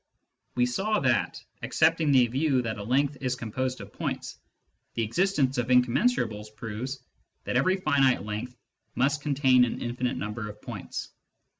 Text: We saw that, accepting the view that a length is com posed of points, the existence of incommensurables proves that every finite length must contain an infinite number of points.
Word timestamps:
We 0.55 0.65
saw 0.65 0.99
that, 1.01 1.39
accepting 1.61 2.11
the 2.11 2.25
view 2.25 2.63
that 2.63 2.79
a 2.79 2.83
length 2.83 3.17
is 3.21 3.35
com 3.35 3.51
posed 3.51 3.81
of 3.81 3.93
points, 3.93 4.39
the 4.95 5.03
existence 5.03 5.59
of 5.59 5.67
incommensurables 5.67 6.49
proves 6.55 7.03
that 7.43 7.55
every 7.55 7.77
finite 7.77 8.23
length 8.23 8.57
must 8.95 9.21
contain 9.21 9.63
an 9.63 9.79
infinite 9.79 10.17
number 10.17 10.49
of 10.49 10.59
points. 10.59 11.09